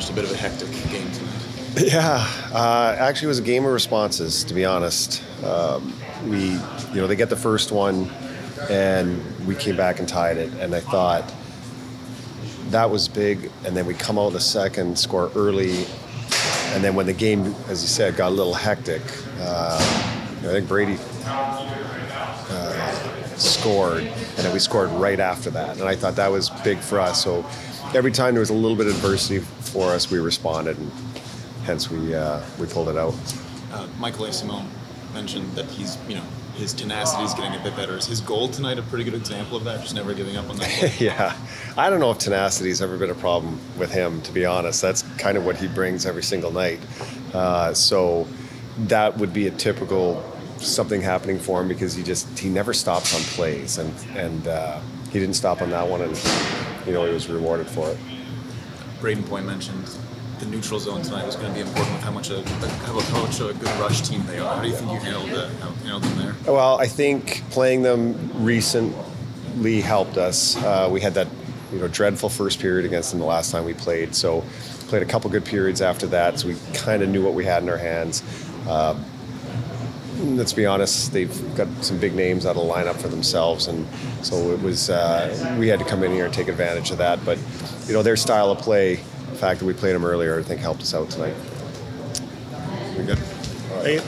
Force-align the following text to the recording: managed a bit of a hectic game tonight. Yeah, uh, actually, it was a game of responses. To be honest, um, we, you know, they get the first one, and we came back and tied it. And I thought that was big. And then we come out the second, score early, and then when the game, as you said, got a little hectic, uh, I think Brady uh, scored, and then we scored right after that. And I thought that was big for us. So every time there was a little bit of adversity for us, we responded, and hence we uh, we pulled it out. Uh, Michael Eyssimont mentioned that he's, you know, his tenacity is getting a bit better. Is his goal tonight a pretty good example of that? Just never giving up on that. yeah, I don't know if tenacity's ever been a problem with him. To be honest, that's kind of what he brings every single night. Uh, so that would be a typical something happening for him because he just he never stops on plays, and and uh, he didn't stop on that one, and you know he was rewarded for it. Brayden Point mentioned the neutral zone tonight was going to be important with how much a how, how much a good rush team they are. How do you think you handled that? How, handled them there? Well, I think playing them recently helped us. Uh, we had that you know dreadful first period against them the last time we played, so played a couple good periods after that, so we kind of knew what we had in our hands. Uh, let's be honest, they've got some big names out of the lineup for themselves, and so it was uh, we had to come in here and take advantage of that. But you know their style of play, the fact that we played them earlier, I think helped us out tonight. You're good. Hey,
managed 0.00 0.12
a 0.12 0.14
bit 0.14 0.24
of 0.24 0.32
a 0.32 0.36
hectic 0.36 0.70
game 0.90 1.10
tonight. 1.12 1.36
Yeah, 1.92 2.26
uh, 2.52 2.96
actually, 2.98 3.26
it 3.26 3.28
was 3.28 3.38
a 3.38 3.42
game 3.42 3.64
of 3.64 3.72
responses. 3.72 4.42
To 4.44 4.54
be 4.54 4.64
honest, 4.64 5.22
um, 5.44 5.92
we, 6.26 6.50
you 6.50 6.96
know, 6.96 7.06
they 7.06 7.14
get 7.14 7.28
the 7.28 7.36
first 7.36 7.70
one, 7.70 8.10
and 8.68 9.22
we 9.46 9.54
came 9.54 9.76
back 9.76 10.00
and 10.00 10.08
tied 10.08 10.36
it. 10.36 10.52
And 10.54 10.74
I 10.74 10.80
thought 10.80 11.32
that 12.70 12.90
was 12.90 13.06
big. 13.06 13.52
And 13.64 13.76
then 13.76 13.86
we 13.86 13.94
come 13.94 14.18
out 14.18 14.32
the 14.32 14.40
second, 14.40 14.98
score 14.98 15.30
early, 15.36 15.86
and 16.72 16.82
then 16.82 16.96
when 16.96 17.06
the 17.06 17.12
game, 17.12 17.54
as 17.68 17.80
you 17.82 17.88
said, 17.88 18.16
got 18.16 18.30
a 18.30 18.34
little 18.34 18.54
hectic, 18.54 19.02
uh, 19.38 19.78
I 20.40 20.52
think 20.52 20.66
Brady 20.66 20.98
uh, 21.24 22.96
scored, 23.36 24.02
and 24.02 24.38
then 24.38 24.52
we 24.52 24.58
scored 24.58 24.90
right 24.90 25.20
after 25.20 25.50
that. 25.50 25.78
And 25.78 25.88
I 25.88 25.94
thought 25.94 26.16
that 26.16 26.32
was 26.32 26.50
big 26.64 26.78
for 26.78 26.98
us. 26.98 27.22
So 27.22 27.44
every 27.94 28.12
time 28.12 28.34
there 28.34 28.40
was 28.40 28.50
a 28.50 28.54
little 28.54 28.76
bit 28.76 28.86
of 28.86 28.94
adversity 28.94 29.38
for 29.38 29.92
us, 29.92 30.10
we 30.10 30.18
responded, 30.18 30.78
and 30.78 30.90
hence 31.64 31.90
we 31.90 32.14
uh, 32.14 32.42
we 32.58 32.66
pulled 32.66 32.88
it 32.88 32.96
out. 32.96 33.14
Uh, 33.72 33.86
Michael 33.98 34.26
Eyssimont 34.26 34.66
mentioned 35.14 35.52
that 35.52 35.66
he's, 35.66 35.98
you 36.08 36.14
know, 36.14 36.24
his 36.54 36.72
tenacity 36.72 37.22
is 37.24 37.34
getting 37.34 37.58
a 37.58 37.62
bit 37.62 37.74
better. 37.76 37.96
Is 37.96 38.06
his 38.06 38.20
goal 38.20 38.48
tonight 38.48 38.78
a 38.78 38.82
pretty 38.82 39.04
good 39.04 39.14
example 39.14 39.56
of 39.56 39.64
that? 39.64 39.80
Just 39.80 39.94
never 39.94 40.14
giving 40.14 40.36
up 40.36 40.48
on 40.48 40.56
that. 40.56 41.00
yeah, 41.00 41.36
I 41.76 41.90
don't 41.90 42.00
know 42.00 42.10
if 42.10 42.18
tenacity's 42.18 42.82
ever 42.82 42.96
been 42.96 43.10
a 43.10 43.14
problem 43.14 43.58
with 43.78 43.92
him. 43.92 44.20
To 44.22 44.32
be 44.32 44.44
honest, 44.44 44.82
that's 44.82 45.02
kind 45.18 45.36
of 45.36 45.44
what 45.44 45.56
he 45.56 45.68
brings 45.68 46.06
every 46.06 46.22
single 46.22 46.50
night. 46.50 46.80
Uh, 47.32 47.72
so 47.74 48.26
that 48.78 49.16
would 49.18 49.32
be 49.32 49.46
a 49.46 49.50
typical 49.50 50.24
something 50.58 51.00
happening 51.00 51.38
for 51.38 51.62
him 51.62 51.68
because 51.68 51.94
he 51.94 52.02
just 52.02 52.38
he 52.38 52.48
never 52.48 52.72
stops 52.72 53.14
on 53.14 53.20
plays, 53.34 53.78
and 53.78 53.94
and 54.16 54.48
uh, 54.48 54.80
he 55.10 55.18
didn't 55.18 55.36
stop 55.36 55.62
on 55.62 55.70
that 55.70 55.88
one, 55.88 56.02
and 56.02 56.16
you 56.90 56.96
know 56.96 57.06
he 57.06 57.14
was 57.14 57.28
rewarded 57.28 57.68
for 57.68 57.88
it. 57.88 57.96
Brayden 59.00 59.24
Point 59.28 59.46
mentioned 59.46 59.88
the 60.40 60.46
neutral 60.46 60.80
zone 60.80 61.02
tonight 61.02 61.24
was 61.24 61.36
going 61.36 61.48
to 61.48 61.54
be 61.54 61.60
important 61.60 61.94
with 61.94 62.02
how 62.02 62.10
much 62.10 62.30
a 62.30 62.42
how, 62.48 62.98
how 62.98 63.22
much 63.22 63.38
a 63.38 63.54
good 63.54 63.70
rush 63.78 64.00
team 64.00 64.26
they 64.26 64.40
are. 64.40 64.56
How 64.56 64.62
do 64.62 64.68
you 64.68 64.74
think 64.74 64.90
you 64.90 64.98
handled 64.98 65.30
that? 65.30 65.50
How, 65.60 65.70
handled 65.70 66.02
them 66.02 66.18
there? 66.18 66.52
Well, 66.52 66.80
I 66.80 66.88
think 66.88 67.44
playing 67.50 67.82
them 67.82 68.44
recently 68.44 69.80
helped 69.80 70.16
us. 70.16 70.56
Uh, 70.56 70.88
we 70.90 71.00
had 71.00 71.14
that 71.14 71.28
you 71.72 71.78
know 71.78 71.86
dreadful 71.86 72.28
first 72.28 72.58
period 72.58 72.84
against 72.84 73.12
them 73.12 73.20
the 73.20 73.26
last 73.26 73.52
time 73.52 73.64
we 73.64 73.74
played, 73.74 74.16
so 74.16 74.42
played 74.88 75.02
a 75.04 75.06
couple 75.06 75.30
good 75.30 75.44
periods 75.44 75.80
after 75.80 76.08
that, 76.08 76.40
so 76.40 76.48
we 76.48 76.56
kind 76.74 77.04
of 77.04 77.08
knew 77.08 77.22
what 77.22 77.34
we 77.34 77.44
had 77.44 77.62
in 77.62 77.68
our 77.68 77.76
hands. 77.76 78.24
Uh, 78.66 78.98
let's 80.20 80.52
be 80.52 80.66
honest, 80.66 81.12
they've 81.12 81.56
got 81.56 81.68
some 81.82 81.98
big 81.98 82.14
names 82.14 82.46
out 82.46 82.56
of 82.56 82.66
the 82.66 82.72
lineup 82.72 82.96
for 82.96 83.08
themselves, 83.08 83.66
and 83.66 83.86
so 84.22 84.50
it 84.52 84.60
was 84.60 84.90
uh, 84.90 85.56
we 85.58 85.68
had 85.68 85.78
to 85.78 85.84
come 85.84 86.02
in 86.02 86.12
here 86.12 86.26
and 86.26 86.34
take 86.34 86.48
advantage 86.48 86.90
of 86.90 86.98
that. 86.98 87.24
But 87.24 87.38
you 87.86 87.94
know 87.94 88.02
their 88.02 88.16
style 88.16 88.50
of 88.50 88.58
play, 88.58 88.96
the 88.96 89.36
fact 89.36 89.60
that 89.60 89.66
we 89.66 89.72
played 89.72 89.94
them 89.94 90.04
earlier, 90.04 90.38
I 90.38 90.42
think 90.42 90.60
helped 90.60 90.82
us 90.82 90.94
out 90.94 91.10
tonight. 91.10 91.34
You're 92.94 93.06
good. 93.06 93.18
Hey, 93.82 94.00